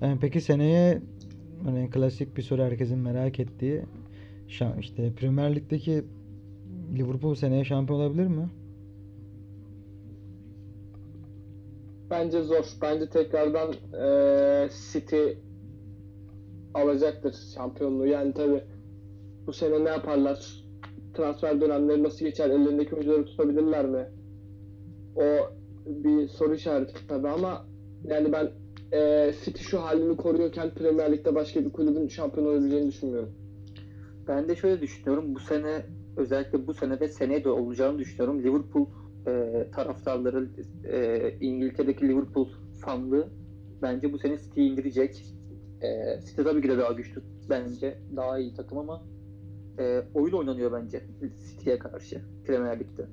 [0.00, 1.02] Yani peki seneye
[1.64, 3.82] hani klasik bir soru herkesin merak ettiği
[4.80, 6.04] işte Premier Lig'deki
[6.98, 8.48] Liverpool seneye şampiyon olabilir mi?
[12.10, 12.64] Bence zor.
[12.82, 15.24] Bence tekrardan eee City
[16.74, 18.06] alacaktır şampiyonluğu.
[18.06, 18.64] Yani tabi
[19.46, 20.64] bu sene ne yaparlar?
[21.14, 22.50] Transfer dönemleri nasıl geçer?
[22.50, 24.06] Ellerindeki oyuncuları tutabilirler mi?
[25.16, 25.22] O
[25.86, 27.66] bir soru işareti tabi ama
[28.04, 28.50] yani ben
[28.92, 33.32] eee City şu halini koruyorken Premier Lig'de başka bir kulübün şampiyon olabileceğini düşünmüyorum.
[34.28, 35.34] Ben de şöyle düşünüyorum.
[35.34, 38.42] Bu sene özellikle bu sene ve seneye de olacağını düşünüyorum.
[38.42, 38.86] Liverpool
[39.26, 40.48] e, taraftarları
[40.84, 42.48] e, İngiltere'deki Liverpool
[42.80, 43.28] fanlığı
[43.82, 45.24] bence bu sene City'yi indirecek.
[45.82, 47.98] E, City tabii ki de daha güçlü bence.
[48.16, 49.02] Daha iyi takım ama
[49.78, 51.02] e, oyun oynanıyor bence
[51.48, 53.06] City'ye karşı Premier Lig'de.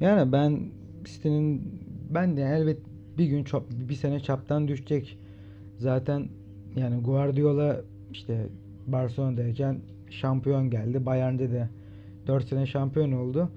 [0.00, 0.60] Yani ben
[1.04, 1.62] City'nin
[2.10, 2.89] ben de elbet
[3.20, 5.18] bir gün çap, bir sene çaptan düşecek.
[5.78, 6.28] Zaten
[6.76, 7.80] yani Guardiola
[8.12, 8.46] işte
[8.86, 9.78] Barcelona'dayken
[10.10, 11.06] şampiyon geldi.
[11.06, 11.68] Bayern'de de
[12.26, 13.50] 4 sene şampiyon oldu.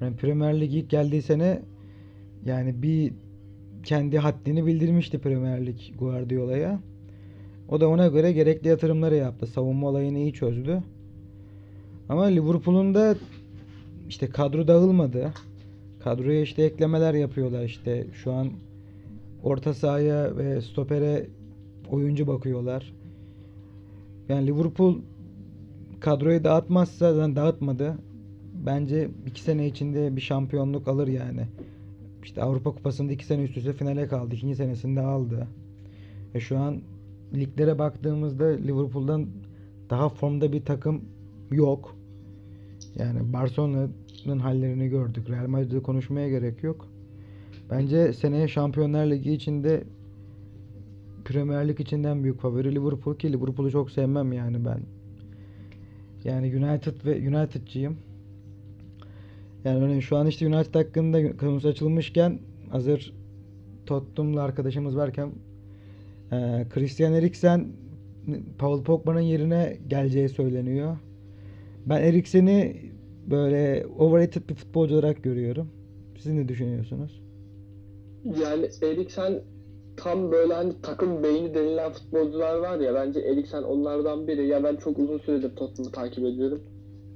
[0.00, 1.62] Yani Premier Lig ilk geldiği sene
[2.46, 3.12] yani bir
[3.84, 6.80] kendi haddini bildirmişti Premier Lig Guardiola'ya.
[7.68, 9.46] O da ona göre gerekli yatırımları yaptı.
[9.46, 10.82] Savunma olayını iyi çözdü.
[12.08, 13.16] Ama Liverpool'un da
[14.08, 15.32] işte kadro dağılmadı.
[16.00, 18.06] Kadroya işte eklemeler yapıyorlar işte.
[18.12, 18.50] Şu an
[19.42, 21.26] orta sahaya ve stopere
[21.90, 22.94] oyuncu bakıyorlar.
[24.28, 24.98] Yani Liverpool
[26.00, 27.98] kadroyu dağıtmazsa zaten dağıtmadı.
[28.66, 31.42] Bence iki sene içinde bir şampiyonluk alır yani.
[32.24, 34.34] İşte Avrupa Kupası'nda iki sene üst üste finale kaldı.
[34.34, 35.48] İkinci senesinde aldı.
[36.34, 36.80] Ve şu an
[37.34, 39.26] liglere baktığımızda Liverpool'dan
[39.90, 41.04] daha formda bir takım
[41.50, 41.96] yok.
[42.98, 45.30] Yani Barcelona'nın hallerini gördük.
[45.30, 46.87] Real Madrid'i konuşmaya gerek yok.
[47.70, 49.84] Bence seneye Şampiyonlar Ligi içinde
[51.24, 54.80] Premier Lig içinden büyük favori Liverpool ki Liverpool'u çok sevmem yani ben.
[56.24, 57.96] Yani United ve United'cıyım.
[59.64, 62.38] Yani örneğin şu an işte United hakkında konusu açılmışken
[62.70, 63.12] hazır
[63.86, 65.30] Tottenham'lı arkadaşımız varken
[66.32, 67.66] eee Christian Eriksen
[68.58, 70.96] Paul Pogba'nın yerine geleceği söyleniyor.
[71.86, 72.76] Ben Eriksen'i
[73.30, 75.68] böyle overrated bir futbolcu olarak görüyorum.
[76.18, 77.27] Siz ne düşünüyorsunuz?
[78.24, 79.42] Yani Eriksen
[79.96, 84.46] tam böyle hani takım beyni denilen futbolcular var ya bence Eriksen onlardan biri.
[84.46, 86.62] Ya ben çok uzun süredir Tottenham'ı takip ediyorum.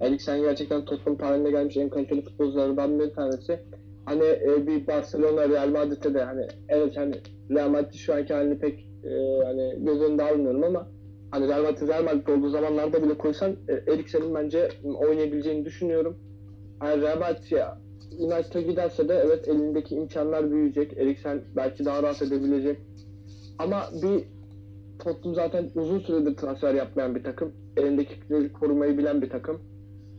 [0.01, 3.61] Eriksen gerçekten Tottenham tarihinde gelmiş en kaliteli futbolculardan bir tanesi.
[4.05, 7.15] Hani e, bir Barcelona, Real Madrid'de de hani evet hani
[7.51, 10.89] Real Madrid şu anki halini pek e, hani göz önünde almıyorum ama
[11.31, 16.19] hani Real Madrid Real Madrid olduğu zamanlarda bile koysan e, Eriksen'in bence oynayabileceğini düşünüyorum.
[16.79, 17.51] Hani Real Madrid
[18.19, 20.99] United'a giderse de evet elindeki imkanlar büyüyecek.
[20.99, 22.79] Eriksen belki daha rahat edebilecek.
[23.59, 24.25] Ama bir
[24.99, 27.53] Tottenham zaten uzun süredir transfer yapmayan bir takım.
[27.77, 29.61] Elindekileri korumayı bilen bir takım.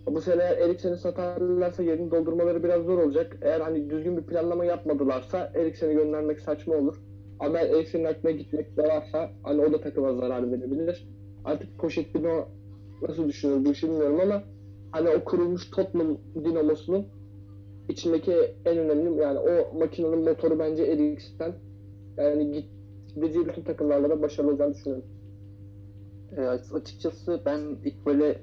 [0.07, 3.37] Bu sene Eriksen'i satarlarsa yerini doldurmaları biraz zor olacak.
[3.41, 6.95] Eğer hani düzgün bir planlama yapmadılarsa Eriksen'i göndermek saçma olur.
[7.39, 11.07] Ama eğer Eriksen'in aklına gitmek de varsa hani o da takıma zarar verebilir.
[11.45, 12.47] Artık Pochettino
[13.01, 14.43] nasıl düşünüyor bu işi bilmiyorum ama
[14.91, 17.05] hani o kurulmuş Tottenham dinamosunun
[17.89, 18.33] içindeki
[18.65, 21.53] en önemli yani o makinenin motoru bence Eriksen.
[22.17, 22.65] Yani git,
[23.15, 25.05] gideceği bütün takımlarla da başarılı olacağını düşünüyorum.
[26.37, 26.41] E,
[26.75, 28.41] açıkçası ben ilk böyle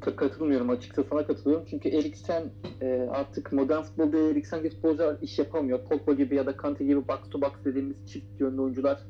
[0.00, 1.66] katılmıyorum açıkçası sana katılıyorum.
[1.70, 2.42] Çünkü Eriksen
[2.80, 5.80] e, artık modern futbolda Eriksen gibi futbolcular iş yapamıyor.
[5.84, 9.06] Pogba gibi ya da Kante gibi box to box dediğimiz çift yönlü oyuncular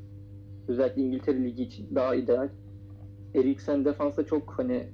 [0.67, 2.49] özellikle İngiltere Ligi için daha ideal.
[3.35, 4.87] Eriksen defansta çok hani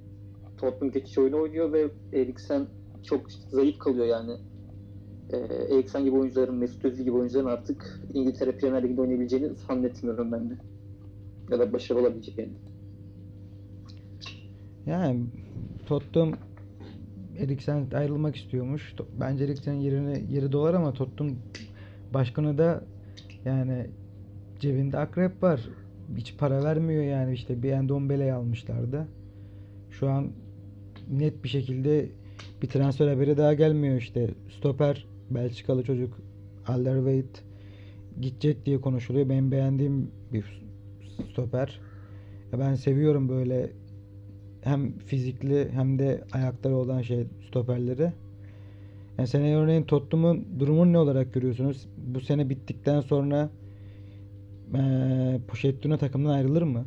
[0.57, 2.67] Tottenham geçiş oyunu oynuyor ve Eriksen
[3.03, 4.31] çok zayıf kalıyor yani.
[5.29, 5.37] E,
[5.75, 10.53] Eriksen gibi oyuncuların, Mesut Özil gibi oyuncuların artık İngiltere Premier Ligi'de oynayabileceğini zannetmiyorum ben de.
[11.51, 12.53] Ya da başarılı olabileceğini.
[14.85, 15.25] Yani
[15.85, 16.33] Tottenham
[17.37, 18.95] Eriksen ayrılmak istiyormuş.
[19.19, 21.35] Bence Eriksen'in yerine yeri dolar ama Tottenham
[22.13, 22.83] başkanı da
[23.45, 23.87] yani
[24.59, 25.69] cebinde akrep var.
[26.17, 29.07] Hiç para vermiyor yani işte bir Endombele'yi almışlardı.
[29.91, 30.31] Şu an
[31.11, 32.09] net bir şekilde
[32.61, 34.29] bir transfer haberi daha gelmiyor işte.
[34.57, 36.13] Stoper Belçikalı çocuk
[36.67, 37.35] Alderweireld
[38.21, 39.29] gidecek diye konuşuluyor.
[39.29, 40.63] Benim beğendiğim bir
[41.33, 41.79] stoper.
[42.59, 43.71] Ben seviyorum böyle
[44.61, 48.11] hem fizikli hem de ayakları olan şey stoperleri.
[49.17, 51.87] Yani seneye örneğin Tottenham'ın durumunu ne olarak görüyorsunuz?
[51.97, 53.49] Bu sene bittikten sonra
[54.73, 56.85] eee Pochettino takımdan ayrılır mı?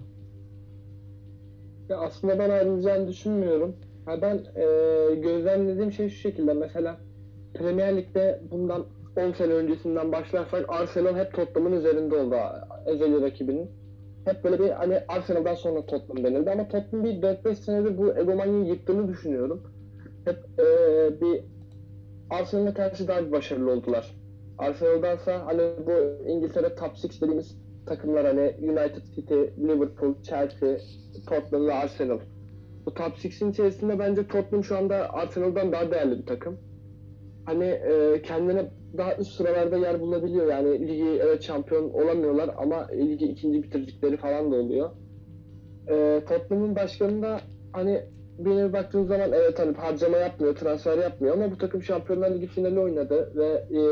[1.89, 3.77] Ya aslında ben ayrılacağını düşünmüyorum.
[4.05, 6.53] Ha ben e, gözlemlediğim şey şu şekilde.
[6.53, 7.01] Mesela
[7.55, 12.37] Premier Lig'de bundan 10 sene öncesinden başlarsak Arsenal hep Tottenham'ın üzerinde oldu.
[12.87, 13.71] Ezeli rakibinin.
[14.25, 18.65] Hep böyle bir hani Arsenal'dan sonra Tottenham denildi ama Tottenham bir 4-5 senedir bu egomanyayı
[18.65, 19.63] yıktığını düşünüyorum.
[20.25, 20.67] Hep e,
[21.21, 21.45] bir
[22.31, 24.15] Arsenal'a karşı daha bir başarılı oldular.
[24.59, 30.79] Arsenal'dansa hani bu İngiltere Top 6 dediğimiz takımlar hani United City, Liverpool, Chelsea,
[31.29, 32.19] Tottenham ve Arsenal.
[32.87, 36.59] Bu top 6'in içerisinde bence Tottenham şu anda Arsenal'dan daha değerli bir takım.
[37.49, 40.47] Hani e, kendine daha üst sıralarda yer bulabiliyor.
[40.47, 44.91] Yani ligi evet şampiyon olamıyorlar ama ligi ikinci bitirdikleri falan da oluyor.
[45.89, 47.41] E, Tottenham'ın başkanı da
[47.73, 48.03] hani
[48.39, 52.47] bir yere baktığın zaman evet hani harcama yapmıyor, transfer yapmıyor ama bu takım Şampiyonlar Ligi
[52.47, 53.83] finali oynadı ve e,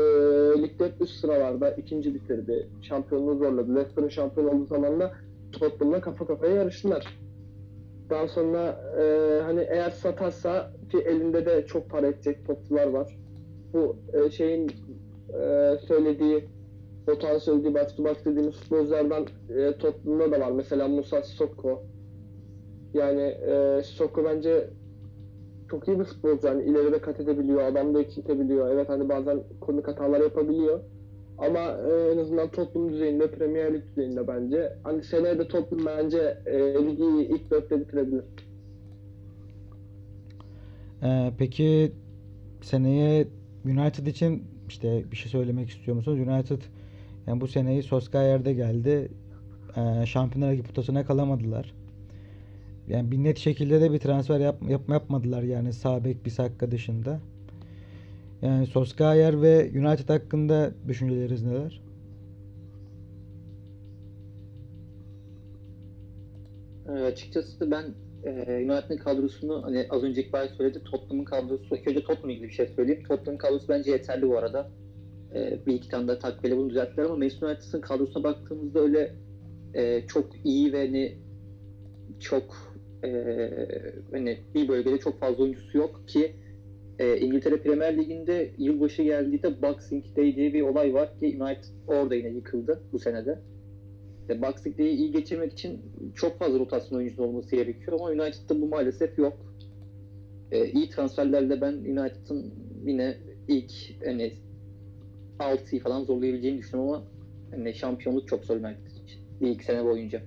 [0.61, 2.67] ligde üst sıralarda ikinci bitirdi.
[2.81, 3.75] Şampiyonluğu zorladı.
[3.75, 5.11] Leicester'ın şampiyon olduğu zaman da
[5.51, 7.19] Tottenham'la kafa kafaya yarıştılar.
[8.09, 9.03] Daha sonra e,
[9.41, 13.26] hani eğer satarsa ki elinde de çok para edecek topçular var.
[13.73, 14.71] Bu e, şeyin
[15.33, 16.43] e, söylediği
[17.07, 19.25] Batuhan söylediği box to box dediğimiz futbolculardan
[19.57, 20.51] e, Tottenham'da da var.
[20.51, 21.83] Mesela Musa Sissoko.
[22.93, 24.69] Yani e, Sissoko bence
[25.69, 26.47] çok iyi bir futbolcu.
[26.47, 28.69] Yani ileride kat edebiliyor, adam da eksiltebiliyor.
[28.71, 30.79] Evet hani bazen komik hatalar yapabiliyor.
[31.37, 34.73] Ama e, en azından Tottenham düzeyinde, Premier Lig düzeyinde bence.
[34.83, 38.23] Hani seneye de Tottenham bence e, ligi ilk dörtte bitirebilir.
[41.03, 41.91] Eee, peki
[42.61, 43.27] seneye
[43.67, 46.19] United için işte bir şey söylemek istiyor musunuz?
[46.19, 46.61] United
[47.27, 49.11] yani bu seneyi Solskjaer'de geldi.
[49.77, 51.73] Eee Şampiyonlar Ligi potasına kalamadılar.
[52.87, 57.19] Yani bir net şekilde de bir transfer yap, yap- yapmadılar yani sağ bek Bissaka dışında.
[58.41, 61.81] Yani Solskjaer ve United hakkında düşünceleriniz neler?
[66.89, 67.85] Ee, açıkçası ben
[68.23, 68.29] e,
[68.65, 72.67] United'ın kadrosunu hani az önce İkbal söyledi Tottenham'ın kadrosu ilk önce Tottenham'la ilgili bir şey
[72.67, 73.03] söyleyeyim.
[73.07, 74.69] Tottenham'ın kadrosu bence yeterli bu arada.
[75.35, 79.15] Ee, bir iki tane daha takviyeyle bunu düzelttiler ama Manchester United'ın kadrosuna baktığımızda öyle
[79.73, 81.17] e, çok iyi ve hani
[82.19, 82.43] çok
[83.03, 83.09] e,
[84.11, 86.35] hani bir bölgede çok fazla oyuncusu yok ki
[86.99, 92.15] e, İngiltere Premier Ligi'nde yılbaşı geldiğinde Boxing Day diye bir olay var ki United orada
[92.15, 93.39] yine yıkıldı bu senede.
[94.29, 94.41] E,
[94.77, 95.81] Day'i iyi geçirmek için
[96.15, 99.33] çok fazla rotasyon oyuncusu olması gerekiyor ama United'da bu maalesef yok.
[100.51, 102.53] E, iyi transferlerle ben United'ın
[102.85, 103.71] yine ilk
[104.05, 104.33] hani
[105.39, 107.03] 6'yı falan zorlayabileceğini düşünüyorum ama
[107.51, 109.21] hani şampiyonluk çok zor United için.
[109.41, 110.21] Bir iki sene boyunca.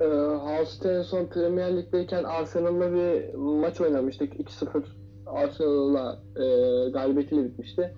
[0.00, 4.32] E, House'da en son Premier Lig'deyken Arsenal'la bir maç oynamıştık.
[4.34, 4.84] 2-0
[5.26, 6.44] Arsenal'la e,
[6.90, 7.94] galibiyetiyle bitmişti.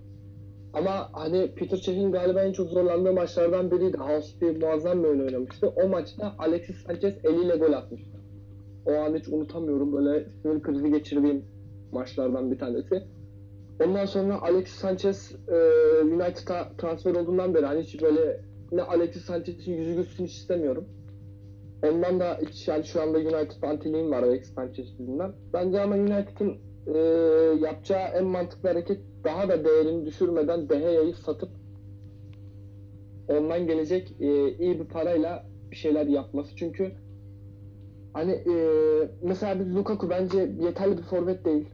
[0.73, 3.97] Ama hani Peter Cech'in galiba en çok zorlandığı maçlardan biriydi.
[3.97, 5.69] House bir muazzam bir oyun oynamıştı.
[5.69, 8.19] O maçta Alexis Sanchez eliyle gol atmıştı.
[8.87, 9.93] O an hiç unutamıyorum.
[9.93, 11.45] Böyle sinir krizi geçirdiğim
[11.93, 13.03] maçlardan bir tanesi.
[13.85, 15.55] Ondan sonra Alexis Sanchez e,
[16.05, 18.41] United'a transfer olduğundan beri hani hiç böyle
[18.73, 20.85] ne Alexis Sanchez'in yüzü gülsün hiç istemiyorum.
[21.83, 25.33] Ondan da hiç yani şu anda United antiliğim var Alexis Sanchez yüzünden.
[25.53, 26.99] Bence ama United'ın e,
[27.61, 31.51] yapacağı en mantıklı hareket daha da değerini düşürmeden De Gea'yı satıp
[33.29, 36.57] ondan gelecek e, iyi bir parayla bir şeyler yapması.
[36.57, 36.93] Çünkü
[38.13, 38.55] hani e,
[39.23, 41.69] mesela bir Lukaku bence yeterli bir forvet değil.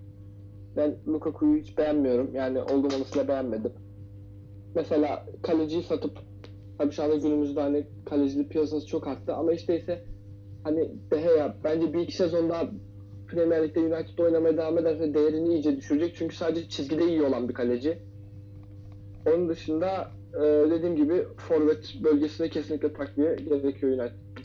[0.76, 2.34] Ben Lukaku'yu hiç beğenmiyorum.
[2.34, 3.72] Yani olduğum olasıyla beğenmedim.
[4.74, 6.18] Mesela kaleciyi satıp
[6.78, 10.04] tabii şu anda günümüzde hani kalecilik piyasası çok arttı ama işte ise
[10.64, 12.70] hani De Gea bence bir iki sezon daha
[13.28, 16.14] Premier Lig'de United'da oynamaya devam ederse değerini iyice düşürecek.
[16.16, 17.98] Çünkü sadece çizgide iyi olan bir kaleci.
[19.26, 24.44] Onun dışında e, dediğim gibi forvet bölgesine kesinlikle takviye gerekiyor United.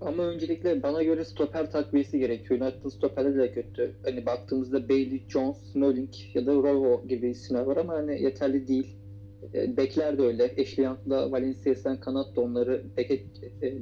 [0.00, 2.60] Ama öncelikle bana göre stoper takviyesi gerekiyor.
[2.60, 3.94] United'ın stoperleri de kötü.
[4.04, 8.96] Hani baktığımızda Bailey, Jones, Smalling ya da Rojo gibi isimler var ama hani yeterli değil.
[9.54, 10.44] E, Bekler de öyle.
[10.44, 13.22] Ashley Young'la Valencia Sen Kanat da onları beke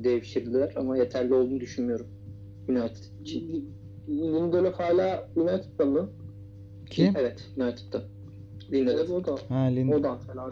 [0.04, 2.06] devşirdiler ama yeterli olduğunu düşünmüyorum.
[2.68, 3.81] United için.
[4.08, 6.10] Lindelöf hala United'da mı?
[6.90, 7.14] Kim?
[7.16, 8.02] Evet, United'da.
[8.62, 9.10] Evet, Lindelöf.
[9.10, 10.50] o da, Ha, Lind- o da fena,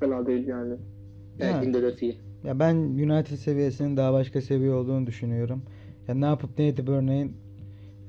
[0.00, 0.74] fena değil yani.
[1.40, 1.60] Evet, Ha.
[1.60, 2.18] Lindelöf iyi.
[2.44, 5.62] Ya ben United seviyesinin daha başka seviye olduğunu düşünüyorum.
[6.08, 7.32] Ya ne yapıp ne edip örneğin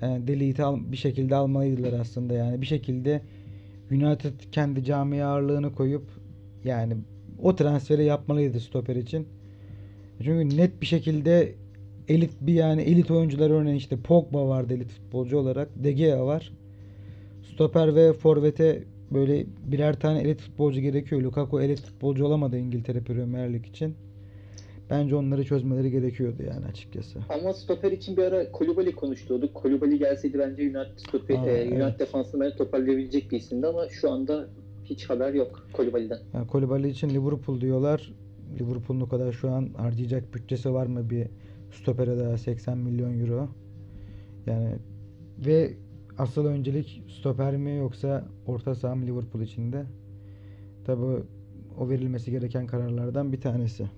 [0.01, 2.61] e, Delite'i al, bir şekilde almalıydılar aslında yani.
[2.61, 3.21] Bir şekilde
[3.91, 6.03] United kendi cami ağırlığını koyup
[6.63, 6.97] yani
[7.43, 9.27] o transferi yapmalıydı stoper için.
[10.23, 11.55] Çünkü net bir şekilde
[12.09, 15.69] elit bir yani elit oyuncular örneğin işte Pogba vardı elit futbolcu olarak.
[15.75, 16.51] De Gea var.
[17.53, 21.21] Stoper ve forvete böyle birer tane elit futbolcu gerekiyor.
[21.21, 23.95] Lukaku elit futbolcu olamadı İngiltere Premier Lig için.
[24.89, 27.19] Bence onları çözmeleri gerekiyordu yani açıkçası.
[27.29, 29.53] Ama stoper için bir ara Kolibali konuşuyorduk.
[29.53, 31.71] Kolibali gelseydi bence United stoper, Aa, e, evet.
[31.71, 34.47] United defansını bence toparlayabilecek bir isimdi ama şu anda
[34.85, 36.19] hiç haber yok Kolibali'den.
[36.33, 38.13] Yani Kolibali için Liverpool diyorlar.
[38.59, 41.27] Liverpool'un o kadar şu an harcayacak bütçesi var mı bir
[41.71, 43.49] stopere daha 80 milyon euro.
[44.45, 44.75] Yani
[45.45, 45.73] ve
[46.17, 49.85] asıl öncelik stoper mi yoksa orta saha mı Liverpool için de.
[50.85, 51.03] Tabi
[51.77, 53.89] o verilmesi gereken kararlardan bir tanesi.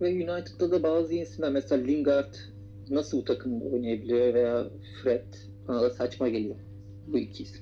[0.00, 2.34] Ve United'da da bazı isimler mesela Lingard
[2.90, 4.66] nasıl bu takımda oynayabiliyor veya
[5.02, 5.24] Fred
[5.68, 6.56] bana da saçma geliyor
[7.12, 7.60] bu iki isim.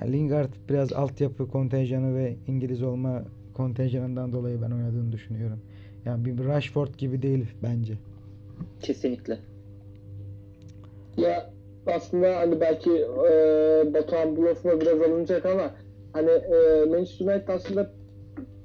[0.00, 5.60] Yani Lingard biraz altyapı kontenjanı ve İngiliz olma kontenjanından dolayı ben oynadığını düşünüyorum.
[6.06, 7.94] Yani bir Rashford gibi değil bence.
[8.82, 9.38] Kesinlikle.
[11.16, 11.50] Ya
[11.86, 13.34] aslında hani belki e,
[13.94, 14.42] Batuhan bu
[14.80, 15.70] biraz alınacak ama
[16.12, 17.90] hani e, Manchester United aslında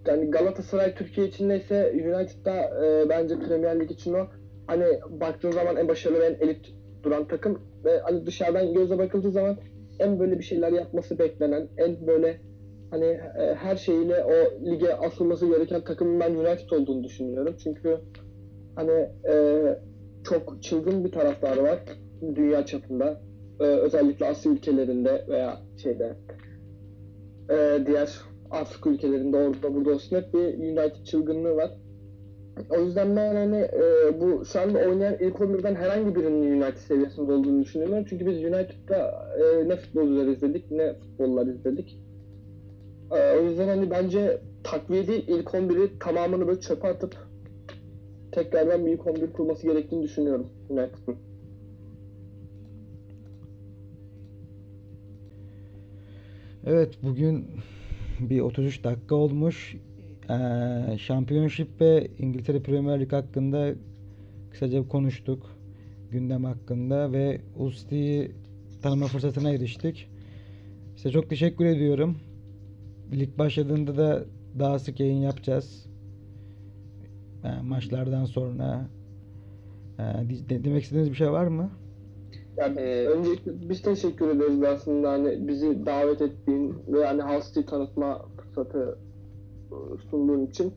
[0.08, 4.28] yani Galatasaray Türkiye için neyse United'da e, bence Premier Lig için o
[4.68, 6.74] hani baktığın zaman en başarılı ve en elit
[7.04, 9.58] duran takım ve hani dışarıdan göze bakıldığı zaman
[10.00, 12.38] en böyle bir şeyler yapması beklenen en böyle
[12.92, 17.56] hani e, her şeyiyle o lige asılması gereken takımın ben United olduğunu düşünüyorum.
[17.64, 17.98] Çünkü
[18.76, 19.64] hani e,
[20.24, 21.80] çok çılgın bir taraftarı var
[22.36, 23.22] dünya çapında.
[23.60, 26.16] Ee, özellikle Asya ülkelerinde veya şeyde
[27.50, 31.72] e, diğer Afrika ülkelerinde orada burada olsun hep bir United çılgınlığı var.
[32.70, 37.32] O yüzden ben hani e, bu şu anda oynayan ilk 11'den herhangi birinin United seviyesinde
[37.32, 38.06] olduğunu düşünüyorum.
[38.10, 42.00] Çünkü biz United'da e, ne futbolcular izledik ne futbollar izledik.
[43.12, 47.16] E, o yüzden hani bence takviye değil ilk 11'i tamamını böyle çöpe atıp
[48.32, 51.16] tekrardan bir ilk 11 kurması gerektiğini düşünüyorum United'ın.
[56.66, 57.48] Evet bugün
[58.20, 59.76] bir 33 dakika olmuş.
[60.30, 63.74] Ee, Championship ve İngiltere Premier Lig hakkında
[64.52, 65.58] kısaca konuştuk.
[66.12, 68.32] Gündem hakkında ve Usti'yi
[68.82, 70.10] tanıma fırsatına eriştik.
[70.96, 72.18] Size çok teşekkür ediyorum.
[73.12, 74.26] Lig başladığında da
[74.60, 75.90] daha sık yayın yapacağız.
[77.44, 78.92] Ee, maçlardan sonra.
[80.00, 80.04] Ee,
[80.50, 81.82] de- demek istediğiniz bir şey var mı?
[82.58, 88.30] Yani Ee, öncelikle biz teşekkür ederiz aslında hani bizi davet ettiğin ve hani City tanıtma
[88.38, 89.00] fırsatı
[89.72, 89.76] e,
[90.12, 90.76] sunduğun için.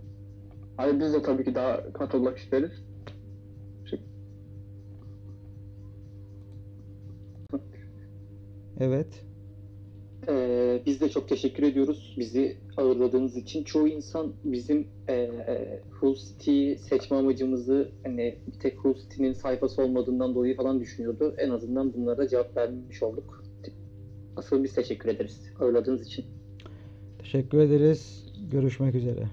[0.76, 2.72] Hani biz de tabii ki daha katılmak isteriz.
[8.76, 9.26] Evet.
[10.28, 13.64] Ee, biz de çok teşekkür ediyoruz bizi ağırladığınız için.
[13.64, 15.30] Çoğu insan bizim e,
[16.00, 21.34] Hull City seçme amacımızı hani bir tek Hull City'nin sayfası olmadığından dolayı falan düşünüyordu.
[21.38, 23.44] En azından bunlara cevap vermiş olduk.
[24.36, 26.24] Asıl biz teşekkür ederiz ağırladığınız için.
[27.18, 28.26] Teşekkür ederiz.
[28.50, 29.28] Görüşmek üzere.